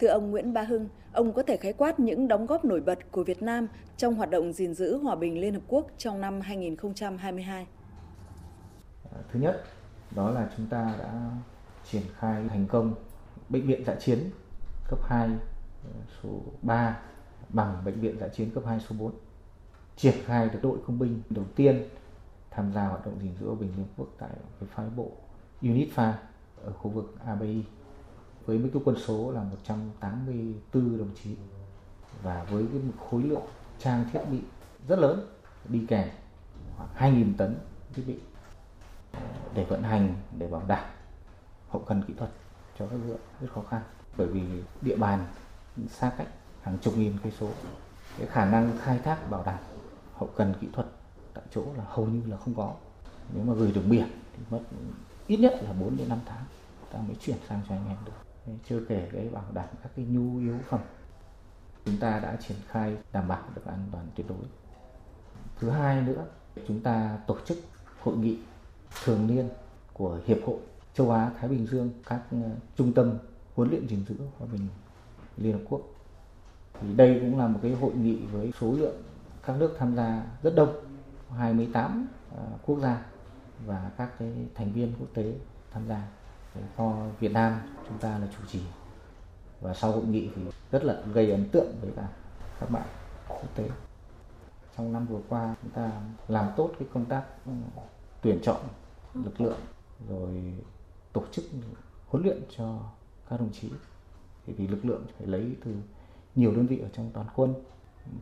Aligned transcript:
Thưa 0.00 0.06
ông 0.06 0.30
Nguyễn 0.30 0.52
Ba 0.52 0.62
Hưng, 0.62 0.88
ông 1.12 1.32
có 1.32 1.42
thể 1.42 1.56
khái 1.56 1.72
quát 1.72 2.00
những 2.00 2.28
đóng 2.28 2.46
góp 2.46 2.64
nổi 2.64 2.80
bật 2.80 2.98
của 3.10 3.24
Việt 3.24 3.42
Nam 3.42 3.66
trong 3.96 4.14
hoạt 4.14 4.30
động 4.30 4.52
gìn 4.52 4.74
giữ 4.74 4.98
hòa 4.98 5.14
bình 5.14 5.40
Liên 5.40 5.54
Hợp 5.54 5.62
Quốc 5.68 5.86
trong 5.98 6.20
năm 6.20 6.40
2022? 6.40 7.66
Thứ 9.32 9.40
nhất, 9.40 9.64
đó 10.10 10.30
là 10.30 10.50
chúng 10.56 10.66
ta 10.66 10.94
đã 10.98 11.30
triển 11.90 12.02
khai 12.18 12.44
thành 12.48 12.66
công 12.68 12.94
bệnh 13.48 13.66
viện 13.66 13.84
dã 13.84 13.94
chiến 13.94 14.18
cấp 14.88 14.98
2 15.02 15.28
ờ, 15.84 15.90
số 16.22 16.28
3 16.62 16.98
bằng 17.48 17.82
bệnh 17.84 18.00
viện 18.00 18.18
dã 18.20 18.28
chiến 18.28 18.50
cấp 18.50 18.62
2 18.66 18.80
số 18.80 18.96
4. 18.98 19.12
Triển 19.96 20.14
khai 20.24 20.48
được 20.48 20.58
đội 20.62 20.78
công 20.86 20.98
binh 20.98 21.22
đầu 21.30 21.44
tiên 21.56 21.88
tham 22.50 22.72
gia 22.72 22.88
hoạt 22.88 23.06
động 23.06 23.18
gìn 23.22 23.32
giữ 23.40 23.46
hòa 23.46 23.56
bình 23.60 23.70
Liên 23.76 23.86
Hợp 23.86 23.92
Quốc 23.96 24.08
tại 24.18 24.30
cái 24.60 24.68
phái 24.74 24.86
bộ 24.96 25.10
UNITFA 25.62 26.12
ở 26.64 26.72
khu 26.72 26.90
vực 26.90 27.14
ABI 27.24 27.62
với 28.46 28.58
mức 28.58 28.80
quân 28.84 28.96
số 29.06 29.30
là 29.30 29.42
184 29.42 30.98
đồng 30.98 31.10
chí 31.22 31.36
và 32.22 32.44
với 32.50 32.66
cái 32.72 32.80
khối 33.10 33.22
lượng 33.22 33.42
trang 33.78 34.04
thiết 34.12 34.20
bị 34.30 34.40
rất 34.88 34.98
lớn, 34.98 35.26
đi 35.68 35.86
kèm 35.88 36.08
khoảng 36.76 37.14
2.000 37.14 37.32
tấn 37.36 37.58
thiết 37.94 38.02
bị 38.06 38.18
để 39.54 39.64
vận 39.64 39.82
hành, 39.82 40.14
để 40.38 40.48
bảo 40.48 40.62
đảm 40.66 40.84
hậu 41.68 41.82
cần 41.82 42.02
kỹ 42.08 42.14
thuật 42.18 42.30
cho 42.78 42.86
các 42.86 42.96
lực 42.96 43.06
lượng 43.06 43.20
rất 43.40 43.48
khó 43.54 43.62
khăn. 43.70 43.82
Bởi 44.16 44.26
vì 44.26 44.42
địa 44.82 44.96
bàn 44.96 45.26
xa 45.88 46.12
cách 46.18 46.28
hàng 46.62 46.78
chục 46.78 46.96
nghìn 46.96 47.18
cây 47.22 47.32
số, 47.40 47.50
cái 48.18 48.26
khả 48.26 48.50
năng 48.50 48.78
khai 48.78 48.98
thác, 48.98 49.30
bảo 49.30 49.42
đảm 49.46 49.58
hậu 50.14 50.30
cần 50.36 50.54
kỹ 50.60 50.68
thuật 50.72 50.86
tại 51.34 51.44
chỗ 51.54 51.64
là 51.76 51.84
hầu 51.86 52.06
như 52.06 52.22
là 52.26 52.36
không 52.36 52.54
có. 52.54 52.74
Nếu 53.34 53.44
mà 53.44 53.54
gửi 53.54 53.72
đường 53.72 53.90
biển 53.90 54.06
thì 54.36 54.42
mất 54.50 54.60
ít 55.26 55.36
nhất 55.36 55.54
là 55.62 55.72
4 55.72 55.96
đến 55.96 56.08
5 56.08 56.18
tháng, 56.26 56.44
ta 56.92 56.98
mới 56.98 57.16
chuyển 57.20 57.36
sang 57.48 57.60
cho 57.68 57.74
anh 57.74 57.88
em 57.88 57.96
được 58.04 58.25
chưa 58.68 58.80
kể 58.88 59.08
cái 59.12 59.28
bảo 59.28 59.44
đảm 59.54 59.68
các 59.82 59.90
cái 59.96 60.04
nhu 60.04 60.38
yếu 60.38 60.56
phẩm. 60.68 60.80
Chúng 61.84 61.96
ta 61.96 62.18
đã 62.18 62.36
triển 62.48 62.56
khai 62.68 62.96
đảm 63.12 63.28
bảo 63.28 63.42
được 63.54 63.64
an 63.64 63.88
toàn 63.92 64.06
tuyệt 64.14 64.26
đối. 64.28 64.38
Thứ 65.58 65.70
hai 65.70 66.02
nữa, 66.02 66.26
chúng 66.68 66.80
ta 66.80 67.18
tổ 67.26 67.36
chức 67.44 67.58
hội 68.00 68.16
nghị 68.16 68.38
thường 69.04 69.26
niên 69.26 69.48
của 69.92 70.20
hiệp 70.26 70.38
hội 70.46 70.58
châu 70.94 71.10
Á 71.10 71.30
Thái 71.40 71.48
Bình 71.48 71.66
Dương, 71.66 71.90
các 72.06 72.22
ờ, 72.30 72.38
trung 72.76 72.92
tâm 72.92 73.18
huấn 73.54 73.70
luyện 73.70 73.88
gìn 73.88 74.04
giữ 74.08 74.14
hòa 74.38 74.48
bình 74.52 74.68
Liên 75.36 75.52
Hợp 75.52 75.64
Quốc. 75.68 75.80
Thì 76.80 76.94
đây 76.94 77.18
cũng 77.20 77.38
là 77.38 77.48
một 77.48 77.58
cái 77.62 77.72
hội 77.72 77.94
nghị 77.94 78.16
với 78.16 78.52
số 78.60 78.72
lượng 78.72 78.96
các 79.46 79.56
nước 79.56 79.76
tham 79.78 79.96
gia 79.96 80.22
rất 80.42 80.54
đông 80.54 80.74
28 81.36 82.08
ờ, 82.36 82.44
quốc 82.66 82.78
gia 82.78 83.02
và 83.66 83.90
các 83.96 84.10
cái 84.18 84.32
thành 84.54 84.72
viên 84.72 84.92
quốc 85.00 85.08
tế 85.14 85.34
tham 85.72 85.88
gia 85.88 86.08
do 86.78 86.92
Việt 87.20 87.32
Nam 87.32 87.60
chúng 87.88 87.98
ta 87.98 88.18
là 88.18 88.28
chủ 88.36 88.44
trì. 88.48 88.60
Và 89.60 89.74
sau 89.74 89.92
hội 89.92 90.04
nghị 90.04 90.30
thì 90.36 90.42
rất 90.70 90.84
là 90.84 91.02
gây 91.12 91.30
ấn 91.30 91.48
tượng 91.48 91.72
với 91.80 91.90
cả 91.96 92.08
các 92.60 92.70
bạn 92.70 92.86
quốc 93.28 93.54
tế. 93.54 93.68
Trong 94.76 94.92
năm 94.92 95.06
vừa 95.06 95.20
qua, 95.28 95.54
chúng 95.62 95.70
ta 95.70 95.90
làm 96.28 96.46
tốt 96.56 96.70
cái 96.78 96.88
công 96.94 97.04
tác 97.04 97.24
ừ, 97.46 97.52
tuyển 98.22 98.38
chọn 98.42 98.60
lực 99.14 99.40
lượng, 99.40 99.58
rồi 100.08 100.54
tổ 101.12 101.22
chức 101.32 101.44
huấn 102.06 102.24
luyện 102.24 102.42
cho 102.56 102.78
các 103.28 103.40
đồng 103.40 103.52
chí. 103.52 103.70
Thì 104.46 104.52
vì 104.52 104.66
lực 104.66 104.84
lượng 104.84 105.06
phải 105.18 105.26
lấy 105.26 105.56
từ 105.64 105.74
nhiều 106.34 106.54
đơn 106.54 106.66
vị 106.66 106.78
ở 106.78 106.88
trong 106.92 107.10
toàn 107.14 107.26
quân, 107.36 107.54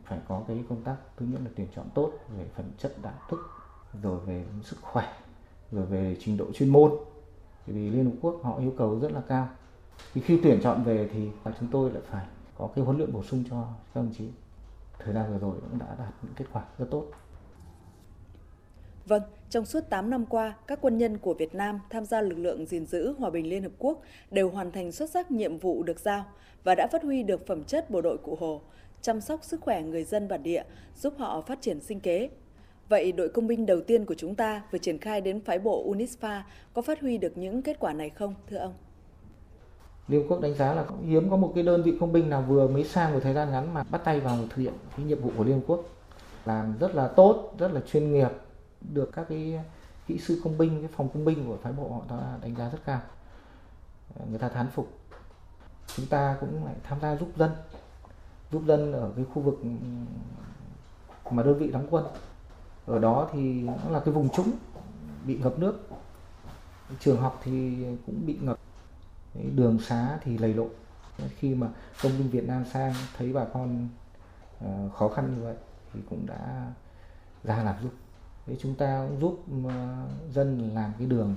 phải 0.03 0.19
có 0.27 0.43
cái 0.47 0.63
công 0.69 0.83
tác 0.83 0.95
thứ 1.17 1.25
nhất 1.25 1.41
là 1.43 1.51
tuyển 1.55 1.67
chọn 1.75 1.89
tốt 1.93 2.11
về 2.37 2.45
phẩm 2.55 2.65
chất, 2.77 2.95
đạo 3.01 3.13
đức, 3.31 3.49
rồi 4.01 4.19
về 4.19 4.45
sức 4.63 4.77
khỏe, 4.81 5.13
rồi 5.71 5.85
về 5.85 6.17
trình 6.19 6.37
độ 6.37 6.45
chuyên 6.53 6.69
môn 6.69 6.91
bởi 7.67 7.75
vì 7.75 7.89
Liên 7.89 8.05
Hợp 8.05 8.11
Quốc 8.21 8.39
họ 8.43 8.57
yêu 8.59 8.73
cầu 8.77 8.99
rất 8.99 9.11
là 9.11 9.21
cao. 9.27 9.49
Thì 10.13 10.21
khi 10.21 10.39
tuyển 10.43 10.59
chọn 10.63 10.83
về 10.83 11.09
thì 11.13 11.29
chúng 11.59 11.69
tôi 11.71 11.91
lại 11.91 12.01
phải 12.11 12.25
có 12.57 12.69
cái 12.75 12.85
huấn 12.85 12.97
luyện 12.97 13.13
bổ 13.13 13.23
sung 13.23 13.43
cho 13.49 13.67
các 13.93 14.01
đồng 14.01 14.13
chí. 14.17 14.29
Thời 14.99 15.13
gian 15.13 15.31
vừa 15.31 15.39
rồi 15.39 15.55
cũng 15.69 15.79
đã 15.79 15.95
đạt 15.99 16.13
những 16.21 16.33
kết 16.35 16.45
quả 16.53 16.63
rất 16.77 16.85
tốt. 16.91 17.05
Vâng, 19.05 19.21
trong 19.49 19.65
suốt 19.65 19.89
8 19.89 20.09
năm 20.09 20.25
qua, 20.25 20.55
các 20.67 20.79
quân 20.81 20.97
nhân 20.97 21.17
của 21.17 21.33
Việt 21.33 21.55
Nam 21.55 21.79
tham 21.89 22.05
gia 22.05 22.21
lực 22.21 22.37
lượng 22.37 22.65
gìn 22.65 22.85
giữ 22.85 23.13
hòa 23.17 23.29
bình 23.29 23.49
Liên 23.49 23.63
Hợp 23.63 23.71
Quốc 23.77 24.01
đều 24.31 24.49
hoàn 24.49 24.71
thành 24.71 24.91
xuất 24.91 25.09
sắc 25.09 25.31
nhiệm 25.31 25.57
vụ 25.57 25.83
được 25.83 25.99
giao 25.99 26.25
và 26.63 26.75
đã 26.75 26.87
phát 26.91 27.03
huy 27.03 27.23
được 27.23 27.47
phẩm 27.47 27.63
chất 27.63 27.89
bộ 27.89 28.01
đội 28.01 28.17
cụ 28.17 28.37
Hồ, 28.39 28.61
chăm 29.01 29.21
sóc 29.21 29.43
sức 29.43 29.61
khỏe 29.61 29.81
người 29.81 30.03
dân 30.03 30.27
bản 30.27 30.43
địa, 30.43 30.63
giúp 30.95 31.13
họ 31.17 31.41
phát 31.41 31.61
triển 31.61 31.79
sinh 31.79 31.99
kế. 31.99 32.29
Vậy 32.89 33.11
đội 33.11 33.29
công 33.29 33.47
binh 33.47 33.65
đầu 33.65 33.81
tiên 33.87 34.05
của 34.05 34.15
chúng 34.17 34.35
ta 34.35 34.63
vừa 34.71 34.79
triển 34.79 34.97
khai 34.97 35.21
đến 35.21 35.41
phái 35.41 35.59
bộ 35.59 35.93
UNISFA 35.93 36.41
có 36.73 36.81
phát 36.81 37.01
huy 37.01 37.17
được 37.17 37.37
những 37.37 37.61
kết 37.61 37.79
quả 37.79 37.93
này 37.93 38.09
không, 38.09 38.35
thưa 38.49 38.57
ông? 38.57 38.73
Liên 40.07 40.27
Quốc 40.29 40.41
đánh 40.41 40.53
giá 40.53 40.73
là 40.73 40.85
hiếm 41.05 41.29
có 41.29 41.37
một 41.37 41.51
cái 41.55 41.63
đơn 41.63 41.83
vị 41.83 41.97
công 41.99 42.13
binh 42.13 42.29
nào 42.29 42.41
vừa 42.41 42.67
mới 42.67 42.83
sang 42.83 43.13
một 43.13 43.19
thời 43.23 43.33
gian 43.33 43.51
ngắn 43.51 43.73
mà 43.73 43.83
bắt 43.83 44.01
tay 44.03 44.19
vào 44.19 44.37
thực 44.49 44.55
hiện 44.55 44.73
cái 44.97 45.05
nhiệm 45.05 45.21
vụ 45.21 45.31
của 45.37 45.43
Liên 45.43 45.61
Quốc 45.67 45.83
làm 46.45 46.77
rất 46.79 46.95
là 46.95 47.07
tốt, 47.07 47.53
rất 47.59 47.73
là 47.73 47.81
chuyên 47.81 48.13
nghiệp, 48.13 48.29
được 48.93 49.11
các 49.13 49.25
cái 49.29 49.59
kỹ 50.07 50.17
sư 50.17 50.41
công 50.43 50.57
binh, 50.57 50.81
cái 50.81 50.89
phòng 50.95 51.09
công 51.13 51.25
binh 51.25 51.47
của 51.47 51.57
phái 51.57 51.73
bộ 51.73 51.89
họ 51.89 52.01
ta 52.09 52.37
đánh 52.41 52.55
giá 52.55 52.69
rất 52.69 52.79
cao. 52.85 53.01
Người 54.29 54.39
ta 54.39 54.49
thán 54.49 54.67
phục. 54.67 54.87
Chúng 55.95 56.05
ta 56.05 56.37
cũng 56.39 56.65
lại 56.65 56.75
tham 56.83 56.99
gia 57.01 57.15
giúp 57.15 57.29
dân, 57.35 57.51
giúp 58.51 58.61
dân 58.67 58.93
ở 58.93 59.11
cái 59.15 59.25
khu 59.33 59.41
vực 59.41 59.59
mà 61.31 61.43
đơn 61.43 61.57
vị 61.59 61.67
đóng 61.67 61.87
quân. 61.89 62.05
Ở 62.85 62.99
đó 62.99 63.29
thì 63.33 63.61
nó 63.61 63.73
là 63.89 63.99
cái 63.99 64.13
vùng 64.13 64.29
trũng, 64.29 64.51
bị 65.25 65.37
ngập 65.37 65.59
nước. 65.59 65.87
Trường 66.99 67.21
học 67.21 67.41
thì 67.43 67.85
cũng 68.05 68.25
bị 68.25 68.37
ngập. 68.41 68.59
Đường 69.55 69.79
xá 69.79 70.19
thì 70.23 70.37
lầy 70.37 70.53
lội. 70.53 70.69
Khi 71.37 71.55
mà 71.55 71.67
công 72.03 72.11
binh 72.17 72.29
Việt 72.29 72.47
Nam 72.47 72.65
sang 72.73 72.93
thấy 73.17 73.33
bà 73.33 73.45
con 73.45 73.87
ờ, 74.59 74.89
khó 74.95 75.09
khăn 75.09 75.35
như 75.35 75.43
vậy 75.43 75.55
thì 75.93 75.99
cũng 76.09 76.25
đã 76.25 76.71
ra 77.43 77.63
làm 77.63 77.75
giúp. 77.83 77.91
Để 78.47 78.55
chúng 78.59 78.75
ta 78.75 79.07
cũng 79.09 79.21
giúp 79.21 79.43
ờ, 79.67 80.07
dân 80.33 80.69
làm 80.73 80.91
cái 80.97 81.07
đường, 81.07 81.35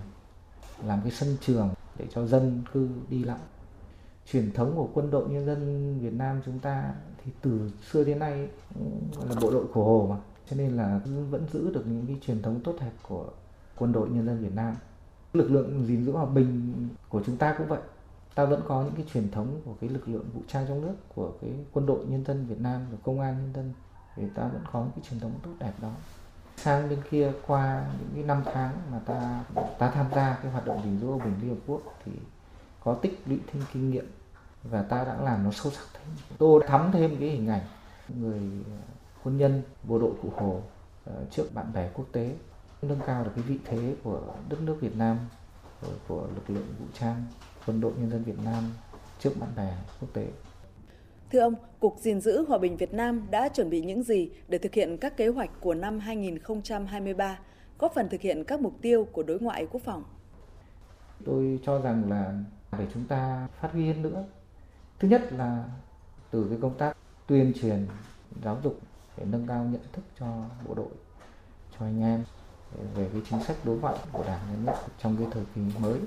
làm 0.84 1.00
cái 1.02 1.12
sân 1.12 1.36
trường 1.40 1.70
để 1.98 2.06
cho 2.14 2.26
dân 2.26 2.62
cư 2.72 2.88
đi 3.08 3.24
lại. 3.24 3.38
Truyền 4.32 4.52
thống 4.52 4.72
của 4.76 4.88
quân 4.94 5.10
đội 5.10 5.28
nhân 5.28 5.46
dân 5.46 5.98
Việt 6.00 6.12
Nam 6.12 6.40
chúng 6.46 6.58
ta 6.58 6.94
thì 7.24 7.32
từ 7.40 7.70
xưa 7.90 8.04
đến 8.04 8.18
nay 8.18 8.48
là 9.28 9.34
bộ 9.40 9.50
đội 9.50 9.66
của 9.72 9.84
Hồ 9.84 10.06
mà 10.10 10.16
cho 10.50 10.56
nên 10.56 10.76
là 10.76 11.00
vẫn 11.04 11.46
giữ 11.52 11.70
được 11.74 11.86
những 11.86 12.06
cái 12.06 12.16
truyền 12.26 12.42
thống 12.42 12.60
tốt 12.64 12.74
đẹp 12.80 12.92
của 13.08 13.24
quân 13.76 13.92
đội 13.92 14.08
nhân 14.08 14.26
dân 14.26 14.42
Việt 14.42 14.54
Nam. 14.54 14.74
Lực 15.32 15.50
lượng 15.50 15.86
gìn 15.86 16.04
giữ 16.04 16.12
hòa 16.12 16.26
bình 16.26 16.88
của 17.08 17.22
chúng 17.26 17.36
ta 17.36 17.54
cũng 17.58 17.68
vậy. 17.68 17.80
Ta 18.34 18.44
vẫn 18.44 18.62
có 18.68 18.82
những 18.82 18.94
cái 18.94 19.04
truyền 19.12 19.30
thống 19.30 19.60
của 19.64 19.74
cái 19.80 19.90
lực 19.90 20.08
lượng 20.08 20.24
vũ 20.34 20.40
trang 20.48 20.64
trong 20.68 20.80
nước, 20.80 20.94
của 21.14 21.32
cái 21.40 21.50
quân 21.72 21.86
đội 21.86 22.06
nhân 22.06 22.24
dân 22.24 22.46
Việt 22.46 22.60
Nam 22.60 22.80
và 22.90 22.98
công 23.02 23.20
an 23.20 23.34
nhân 23.34 23.52
dân. 23.54 23.72
Thì 24.16 24.22
ta 24.34 24.42
vẫn 24.42 24.62
có 24.72 24.80
những 24.80 24.90
cái 24.96 25.04
truyền 25.10 25.20
thống 25.20 25.32
tốt 25.42 25.50
đẹp 25.58 25.72
đó. 25.82 25.92
Sang 26.56 26.88
bên 26.88 26.98
kia, 27.10 27.32
qua 27.46 27.86
những 28.00 28.10
cái 28.14 28.22
năm 28.22 28.42
tháng 28.52 28.74
mà 28.92 28.98
ta 28.98 29.44
ta 29.78 29.90
tham 29.90 30.06
gia 30.14 30.38
cái 30.42 30.52
hoạt 30.52 30.66
động 30.66 30.80
gìn 30.84 30.98
giữ 31.00 31.06
hòa 31.06 31.24
bình 31.24 31.34
Liên 31.40 31.50
Hợp 31.50 31.60
Quốc 31.66 31.82
thì 32.04 32.12
có 32.84 32.94
tích 32.94 33.22
lũy 33.26 33.38
thêm 33.52 33.62
kinh 33.72 33.90
nghiệm 33.90 34.06
và 34.64 34.82
ta 34.82 35.04
đã 35.04 35.16
làm 35.22 35.44
nó 35.44 35.50
sâu 35.50 35.72
sắc 35.72 35.84
thêm. 35.94 36.08
Tôi 36.38 36.64
thắm 36.66 36.90
thêm 36.92 37.16
cái 37.20 37.28
hình 37.28 37.48
ảnh 37.48 37.62
người 38.08 38.40
quân 39.28 39.38
nhân 39.38 39.62
bộ 39.82 39.98
đội 39.98 40.12
cụ 40.22 40.28
Hồ 40.36 40.60
ờ, 41.04 41.24
trước 41.30 41.54
bạn 41.54 41.66
bè 41.74 41.90
quốc 41.94 42.06
tế 42.12 42.34
nâng 42.82 43.00
cao 43.06 43.24
được 43.24 43.30
cái 43.34 43.44
vị 43.44 43.58
thế 43.64 43.94
của 44.02 44.20
đất 44.48 44.60
nước 44.60 44.76
Việt 44.80 44.96
Nam 44.96 45.18
của 46.08 46.26
lực 46.34 46.50
lượng 46.50 46.66
vũ 46.78 46.86
trang 46.94 47.24
quân 47.66 47.80
đội 47.80 47.92
nhân 47.96 48.10
dân 48.10 48.24
Việt 48.24 48.38
Nam 48.44 48.64
trước 49.18 49.30
bạn 49.40 49.50
bè 49.56 49.76
quốc 50.00 50.08
tế. 50.12 50.26
Thưa 51.32 51.40
ông, 51.40 51.54
Cục 51.80 51.98
gìn 51.98 52.20
giữ 52.20 52.44
hòa 52.48 52.58
bình 52.58 52.76
Việt 52.76 52.94
Nam 52.94 53.26
đã 53.30 53.48
chuẩn 53.48 53.70
bị 53.70 53.80
những 53.80 54.02
gì 54.02 54.30
để 54.48 54.58
thực 54.58 54.74
hiện 54.74 54.98
các 54.98 55.16
kế 55.16 55.28
hoạch 55.28 55.50
của 55.60 55.74
năm 55.74 55.98
2023, 55.98 57.38
góp 57.78 57.92
phần 57.94 58.08
thực 58.08 58.20
hiện 58.20 58.44
các 58.44 58.60
mục 58.60 58.74
tiêu 58.82 59.04
của 59.12 59.22
đối 59.22 59.40
ngoại 59.40 59.66
quốc 59.70 59.82
phòng? 59.84 60.04
Tôi 61.24 61.60
cho 61.66 61.80
rằng 61.80 62.10
là 62.10 62.34
để 62.78 62.86
chúng 62.94 63.04
ta 63.04 63.48
phát 63.60 63.72
huy 63.72 63.86
hơn 63.86 64.02
nữa. 64.02 64.24
Thứ 64.98 65.08
nhất 65.08 65.32
là 65.32 65.64
từ 66.30 66.46
cái 66.50 66.58
công 66.62 66.78
tác 66.78 66.96
tuyên 67.26 67.52
truyền, 67.60 67.86
giáo 68.42 68.58
dục 68.64 68.80
để 69.18 69.26
nâng 69.26 69.46
cao 69.46 69.64
nhận 69.64 69.82
thức 69.92 70.02
cho 70.20 70.26
bộ 70.68 70.74
đội, 70.74 70.92
cho 71.78 71.86
anh 71.86 72.02
em 72.02 72.24
về 72.94 73.08
cái 73.12 73.22
chính 73.30 73.42
sách 73.42 73.56
đối 73.64 73.78
ngoại 73.78 73.96
của 74.12 74.24
Đảng 74.24 74.40
nhà 74.50 74.56
nước 74.64 74.92
trong 74.98 75.16
cái 75.16 75.26
thời 75.30 75.44
kỳ 75.54 75.60
mới. 75.78 76.00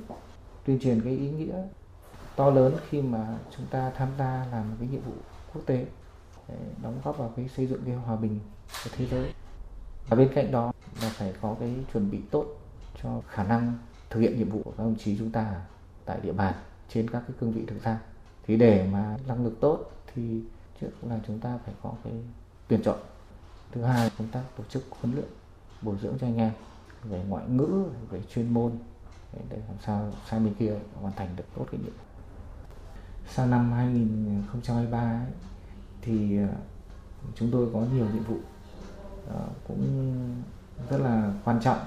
Tuyên 0.65 0.79
truyền 0.79 1.01
cái 1.01 1.17
ý 1.17 1.29
nghĩa 1.29 1.67
to 2.35 2.49
lớn 2.49 2.75
khi 2.89 3.01
mà 3.01 3.37
chúng 3.57 3.65
ta 3.65 3.91
tham 3.95 4.09
gia 4.19 4.45
làm 4.51 4.75
cái 4.79 4.87
nhiệm 4.87 5.01
vụ 5.01 5.13
quốc 5.53 5.61
tế 5.65 5.85
để 6.47 6.55
đóng 6.83 7.01
góp 7.03 7.17
vào 7.17 7.33
cái 7.35 7.47
xây 7.47 7.67
dựng 7.67 7.81
cái 7.85 7.95
hòa 7.95 8.15
bình 8.15 8.39
của 8.83 8.89
thế 8.97 9.05
giới. 9.05 9.33
Và 10.09 10.17
bên 10.17 10.29
cạnh 10.35 10.51
đó 10.51 10.73
là 11.01 11.09
phải 11.09 11.33
có 11.41 11.55
cái 11.59 11.75
chuẩn 11.93 12.11
bị 12.11 12.19
tốt 12.31 12.45
cho 13.03 13.21
khả 13.27 13.43
năng 13.43 13.77
thực 14.09 14.19
hiện 14.19 14.37
nhiệm 14.37 14.49
vụ 14.49 14.61
của 14.63 14.71
các 14.77 14.83
đồng 14.83 14.95
chí 14.95 15.17
chúng 15.17 15.31
ta 15.31 15.61
tại 16.05 16.19
địa 16.21 16.33
bàn 16.33 16.53
trên 16.89 17.09
các 17.09 17.23
cái 17.27 17.37
cương 17.39 17.51
vị 17.51 17.65
được 17.65 17.79
giao. 17.83 17.97
Thì 18.43 18.57
để 18.57 18.87
mà 18.91 19.17
năng 19.27 19.43
lực 19.43 19.53
tốt 19.61 19.91
thì 20.13 20.41
trước 20.81 20.89
là 21.01 21.19
chúng 21.27 21.39
ta 21.39 21.59
phải 21.65 21.73
có 21.83 21.93
cái 22.03 22.13
tuyển 22.71 22.81
chọn. 22.83 22.97
Thứ 23.71 23.83
hai 23.83 24.11
công 24.17 24.27
tác 24.27 24.41
tổ 24.57 24.63
chức 24.69 24.83
huấn 25.01 25.15
luyện 25.15 25.27
bồi 25.81 25.95
dưỡng 26.01 26.17
cho 26.21 26.27
anh 26.27 26.37
em 26.37 26.51
về 27.03 27.23
ngoại 27.27 27.43
ngữ 27.47 27.83
về 28.09 28.21
chuyên 28.33 28.53
môn 28.53 28.71
để 29.49 29.57
làm 29.67 29.77
sao 29.85 30.11
sang 30.29 30.45
bên 30.45 30.53
kia 30.53 30.73
hoàn 31.01 31.13
thành 31.13 31.29
được 31.35 31.43
tốt 31.55 31.65
cái 31.71 31.79
nhiệm 31.79 31.93
vụ. 31.93 32.03
Sang 33.29 33.49
năm 33.49 33.71
2023 33.71 34.99
ấy, 34.99 35.31
thì 36.01 36.37
ờ, 36.37 36.47
chúng 37.35 37.51
tôi 37.51 37.69
có 37.73 37.79
nhiều 37.79 38.05
nhiệm 38.13 38.23
vụ 38.23 38.37
ờ, 39.27 39.47
cũng 39.67 40.13
rất 40.89 40.97
là 40.97 41.33
quan 41.45 41.59
trọng. 41.61 41.79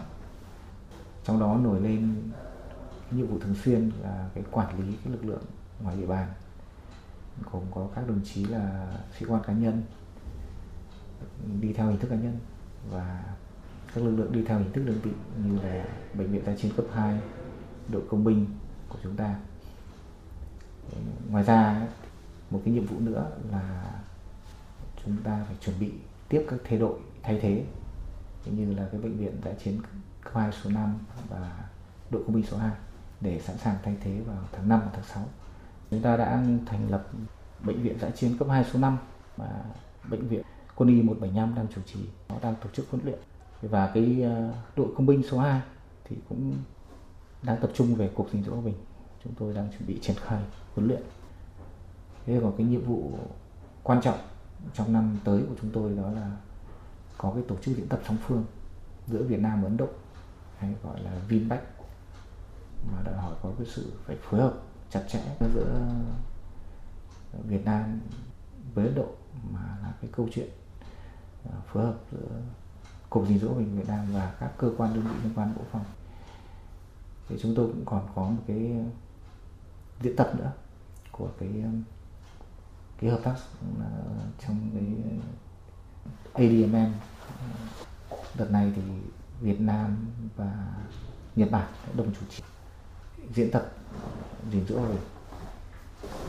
Trong 1.24 1.40
đó 1.40 1.56
nổi 1.56 1.80
lên 1.80 2.30
nhiệm 3.10 3.26
vụ 3.26 3.38
thường 3.38 3.56
xuyên 3.64 3.90
là 4.02 4.28
cái 4.34 4.44
quản 4.50 4.78
lý 4.78 4.96
cái 5.04 5.12
lực 5.12 5.24
lượng 5.24 5.42
ngoài 5.82 5.96
địa 5.96 6.06
bàn 6.06 6.28
gồm 7.52 7.62
có 7.74 7.88
các 7.94 8.08
đồng 8.08 8.20
chí 8.24 8.44
là 8.44 8.96
sĩ 9.18 9.26
quan 9.28 9.42
cá 9.46 9.52
nhân 9.52 9.82
đi 11.60 11.72
theo 11.72 11.86
hình 11.86 11.98
thức 11.98 12.08
cá 12.08 12.16
nhân 12.16 12.38
và 12.90 13.24
các 13.94 14.04
lực 14.04 14.16
lượng 14.16 14.32
đi 14.32 14.44
theo 14.46 14.58
hình 14.58 14.72
thức 14.72 14.82
đơn 14.86 15.00
vị 15.02 15.10
như 15.44 15.58
là 15.62 15.84
bệnh 16.14 16.32
viện 16.32 16.42
giã 16.46 16.56
chiến 16.56 16.72
cấp 16.76 16.86
2, 16.94 17.20
đội 17.88 18.02
công 18.10 18.24
binh 18.24 18.46
của 18.88 18.98
chúng 19.02 19.16
ta. 19.16 19.34
Ngoài 21.30 21.44
ra 21.44 21.86
một 22.50 22.60
cái 22.64 22.74
nhiệm 22.74 22.86
vụ 22.86 23.00
nữa 23.00 23.30
là 23.50 23.94
chúng 25.04 25.16
ta 25.24 25.44
phải 25.46 25.56
chuẩn 25.60 25.80
bị 25.80 25.92
tiếp 26.28 26.46
các 26.48 26.60
thay 26.64 26.78
đội 26.78 26.98
thay 27.22 27.38
thế 27.42 27.64
như 28.44 28.74
là 28.74 28.88
cái 28.92 29.00
bệnh 29.00 29.16
viện 29.16 29.40
giã 29.44 29.52
chiến 29.64 29.80
cấp 30.22 30.32
2 30.34 30.52
số 30.52 30.70
5 30.70 30.98
và 31.28 31.68
đội 32.10 32.22
công 32.26 32.34
binh 32.34 32.46
số 32.46 32.56
2 32.56 32.70
để 33.20 33.40
sẵn 33.40 33.58
sàng 33.58 33.76
thay 33.82 33.96
thế 34.00 34.20
vào 34.26 34.44
tháng 34.52 34.68
5 34.68 34.80
và 34.84 34.90
tháng 34.92 35.04
6. 35.04 35.24
Chúng 35.90 36.02
ta 36.02 36.16
đã 36.16 36.44
thành 36.66 36.90
lập 36.90 37.08
bệnh 37.64 37.82
viện 37.82 37.98
giã 38.00 38.10
chiến 38.10 38.38
cấp 38.38 38.48
2 38.48 38.64
số 38.64 38.78
5 38.78 38.98
và 39.36 39.64
bệnh 40.10 40.28
viện 40.28 40.42
quân 40.74 40.88
y 40.88 41.02
175 41.02 41.54
đang 41.54 41.66
chủ 41.74 41.80
trì, 41.86 42.00
nó 42.28 42.36
đang 42.42 42.54
tổ 42.62 42.70
chức 42.72 42.90
huấn 42.90 43.04
luyện. 43.04 43.18
Và 43.62 43.90
cái 43.94 44.22
ờ, 44.22 44.52
đội 44.76 44.88
công 44.96 45.06
binh 45.06 45.22
số 45.30 45.38
2 45.38 45.60
thì 46.04 46.16
cũng 46.28 46.54
đang 47.42 47.60
tập 47.60 47.70
trung 47.74 47.94
về 47.94 48.08
cục 48.08 48.32
gìn 48.32 48.44
giữ 48.44 48.50
hòa 48.50 48.60
bình. 48.60 48.74
Chúng 49.24 49.34
tôi 49.38 49.54
đang 49.54 49.68
chuẩn 49.70 49.86
bị 49.86 49.98
triển 50.02 50.16
khai 50.16 50.42
huấn 50.74 50.88
luyện. 50.88 51.02
Thế 52.26 52.40
còn 52.42 52.52
cái 52.58 52.66
nhiệm 52.66 52.84
vụ 52.84 53.18
quan 53.82 54.00
trọng 54.02 54.18
trong 54.74 54.92
năm 54.92 55.18
tới 55.24 55.42
của 55.48 55.54
chúng 55.60 55.70
tôi 55.70 55.96
đó 55.96 56.10
là 56.10 56.36
có 57.18 57.32
cái 57.34 57.42
tổ 57.48 57.56
chức 57.56 57.76
diễn 57.76 57.88
tập 57.88 58.00
song 58.06 58.16
phương 58.26 58.44
giữa 59.06 59.22
Việt 59.22 59.40
Nam 59.40 59.62
và 59.62 59.68
Ấn 59.68 59.76
Độ 59.76 59.88
hay 60.58 60.74
gọi 60.82 61.00
là 61.00 61.10
Vinback 61.28 61.74
mà 62.92 63.02
đòi 63.04 63.14
hỏi 63.14 63.34
có 63.42 63.52
cái 63.58 63.66
sự 63.70 63.92
phải 64.06 64.16
phối 64.22 64.40
hợp 64.40 64.54
chặt 64.90 65.02
chẽ 65.08 65.20
giữa 65.54 65.92
Việt 67.44 67.64
Nam 67.64 68.00
với 68.74 68.86
Ấn 68.86 68.94
Độ 68.94 69.06
mà 69.50 69.78
là 69.82 69.92
cái 70.00 70.10
câu 70.12 70.28
chuyện 70.32 70.48
phối 71.72 71.84
hợp 71.84 71.94
giữa 72.12 72.40
cục 73.10 73.28
gìn 73.28 73.38
giữ 73.38 73.48
hòa 73.48 73.58
bình 73.58 73.76
Việt 73.76 73.88
Nam 73.88 74.06
và 74.12 74.34
các 74.40 74.52
cơ 74.58 74.70
quan 74.76 74.94
đơn 74.94 75.04
vị 75.04 75.14
liên 75.22 75.32
quan 75.34 75.54
bộ 75.56 75.62
phòng. 75.72 75.84
Thì 77.28 77.36
chúng 77.42 77.54
tôi 77.54 77.66
cũng 77.66 77.84
còn 77.84 78.08
có 78.14 78.22
một 78.22 78.42
cái 78.46 78.72
diễn 80.02 80.16
tập 80.16 80.30
nữa 80.38 80.52
của 81.12 81.28
cái 81.38 81.48
um, 81.48 81.82
cái 82.98 83.10
hợp 83.10 83.20
tác 83.22 83.34
uh, 83.34 83.86
trong 84.46 84.70
cái 84.74 84.84
ADMM 86.32 86.92
đợt 88.34 88.50
này 88.50 88.72
thì 88.76 88.82
Việt 89.40 89.60
Nam 89.60 89.96
và 90.36 90.74
Nhật 91.36 91.50
Bản 91.50 91.68
đồng 91.96 92.14
chủ 92.14 92.26
trì 92.30 92.42
diễn 93.34 93.50
tập 93.50 93.66
gìn 94.50 94.66
giữ 94.66 94.78
hòa 94.78 94.88
bình. 94.88 95.00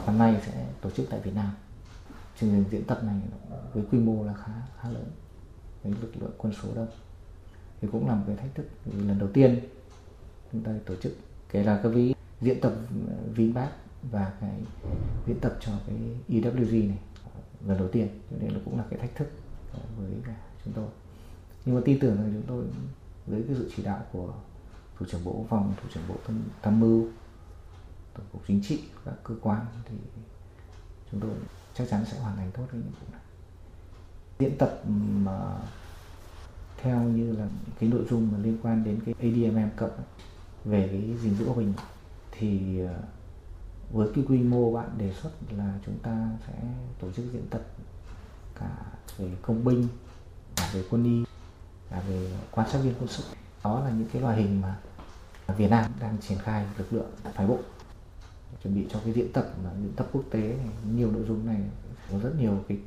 Năm 0.06 0.17
nay 0.17 0.41
sẽ 0.45 0.67
tổ 0.81 0.89
chức 0.89 1.06
tại 1.09 1.19
Việt 1.19 1.35
Nam 1.35 1.50
trình 2.39 2.63
diễn 2.71 2.83
tập 2.83 3.03
này 3.03 3.15
với 3.73 3.83
quy 3.91 3.99
mô 3.99 4.23
là 4.23 4.33
khá 4.33 4.53
khá 4.81 4.89
lớn. 4.89 5.05
Với 5.83 5.93
lực 6.01 6.11
lượng 6.21 6.31
quân 6.37 6.53
số 6.61 6.69
đông. 6.75 6.87
Thì 7.81 7.87
cũng 7.91 8.07
là 8.07 8.15
một 8.15 8.23
cái 8.27 8.35
thách 8.35 8.55
thức. 8.55 8.65
Vì 8.85 9.07
lần 9.07 9.19
đầu 9.19 9.29
tiên 9.33 9.59
chúng 10.51 10.63
ta 10.63 10.71
tổ 10.85 10.95
chức 10.95 11.13
kể 11.51 11.63
là 11.63 11.79
cái 11.83 11.91
ví, 11.91 12.13
diễn 12.41 12.61
tập 12.61 12.73
VinBat 13.35 13.71
và 14.11 14.33
cái 14.41 14.63
diễn 15.27 15.39
tập 15.39 15.57
cho 15.61 15.71
cái 15.87 15.95
EWG 16.29 16.87
này 16.87 16.99
lần 17.65 17.77
đầu 17.77 17.87
tiên. 17.87 18.07
Cho 18.31 18.38
nên 18.39 18.53
nó 18.53 18.59
cũng 18.65 18.77
là 18.77 18.83
cái 18.89 18.99
thách 18.99 19.15
thức 19.15 19.27
với 19.97 20.11
cả 20.25 20.35
chúng 20.65 20.73
tôi. 20.73 20.88
Nhưng 21.65 21.75
mà 21.75 21.81
tin 21.85 21.99
tưởng 21.99 22.15
rằng 22.15 22.31
chúng 22.33 22.47
tôi 22.47 22.65
với 23.27 23.43
cái 23.47 23.55
sự 23.55 23.71
chỉ 23.75 23.83
đạo 23.83 24.05
của 24.11 24.33
thủ 24.99 25.05
trưởng 25.11 25.23
bộ 25.23 25.31
quốc 25.31 25.45
phòng, 25.49 25.73
thủ 25.81 25.89
trưởng 25.93 26.03
bộ 26.07 26.15
tham 26.61 26.79
mưu, 26.79 27.07
tổng 28.13 28.25
cục 28.31 28.41
chính 28.47 28.61
trị, 28.63 28.83
các 29.05 29.13
cơ 29.23 29.35
quan 29.41 29.65
thì 29.85 29.95
chúng 31.11 31.21
tôi 31.21 31.31
chắc 31.73 31.87
chắn 31.89 32.05
sẽ 32.05 32.19
hoàn 32.19 32.35
thành 32.35 32.51
tốt 32.51 32.63
cái 32.71 32.81
nhiệm 32.81 32.91
vụ 32.91 33.07
này. 33.11 33.21
Diễn 34.39 34.57
tập 34.57 34.81
mà 35.23 35.57
theo 36.77 36.99
như 37.01 37.31
là 37.31 37.47
cái 37.79 37.89
nội 37.89 38.05
dung 38.09 38.31
mà 38.31 38.37
liên 38.37 38.57
quan 38.63 38.83
đến 38.83 38.99
cái 39.05 39.15
ADMM 39.19 39.69
cộng 39.75 40.03
về 40.65 40.87
cái 40.87 41.17
gìn 41.21 41.35
giữ 41.35 41.45
hòa 41.45 41.57
bình, 41.57 41.73
thì 42.31 42.79
ờ, 42.79 42.99
với 43.91 44.09
cái 44.15 44.23
quy 44.27 44.37
mô 44.37 44.73
bạn 44.73 44.89
đề 44.97 45.13
xuất 45.13 45.31
là 45.57 45.73
chúng 45.85 45.99
ta 45.99 46.29
sẽ 46.47 46.53
tổ 46.99 47.11
chức 47.11 47.25
diễn 47.33 47.47
tập 47.49 47.61
cả 48.59 48.69
về 49.17 49.31
công 49.41 49.63
binh, 49.63 49.87
cả 50.55 50.69
về 50.73 50.83
quân 50.89 51.03
y, 51.03 51.23
cả 51.89 52.01
về 52.09 52.31
quan 52.51 52.69
sát 52.69 52.79
viên 52.79 52.93
quân 52.99 53.07
sự. 53.07 53.23
Đó 53.63 53.79
là 53.79 53.89
những 53.89 54.07
cái 54.13 54.21
loại 54.21 54.37
hình 54.37 54.61
mà 54.61 54.77
Việt 55.57 55.69
Nam 55.69 55.91
đang 55.99 56.17
triển 56.17 56.37
khai 56.37 56.65
lực 56.77 56.93
lượng 56.93 57.11
phái 57.33 57.47
bộ 57.47 57.59
chuẩn 58.63 58.75
bị 58.75 58.85
cho 58.89 58.99
cái 59.05 59.13
diễn 59.13 59.33
tập 59.33 59.45
mà 59.63 59.69
diễn 59.81 59.93
tập 59.95 60.07
quốc 60.11 60.23
tế 60.31 60.39
này, 60.39 60.67
nhiều 60.95 61.11
nội 61.11 61.23
dung 61.27 61.45
này 61.45 61.61
có 62.11 62.19
rất 62.19 62.31
nhiều 62.39 62.63
cái 62.67 62.77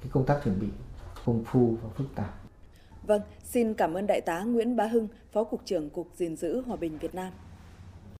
cái 0.00 0.10
công 0.10 0.26
tác 0.26 0.40
chuẩn 0.44 0.60
bị 0.60 0.66
công 1.24 1.44
phu 1.44 1.76
và 1.82 1.88
phức 1.88 2.06
tạp. 2.14 2.34
Vâng, 3.06 3.22
xin 3.44 3.74
cảm 3.74 3.94
ơn 3.94 4.06
Đại 4.06 4.20
tá 4.20 4.42
Nguyễn 4.42 4.76
Bá 4.76 4.86
Hưng, 4.86 5.08
Phó 5.32 5.44
Cục 5.44 5.60
trưởng 5.64 5.90
Cục 5.90 6.08
gìn 6.16 6.36
giữ 6.36 6.62
Hòa 6.66 6.76
bình 6.76 6.98
Việt 6.98 7.14
Nam. 7.14 7.32